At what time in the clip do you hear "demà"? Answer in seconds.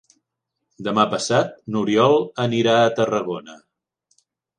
0.85-1.03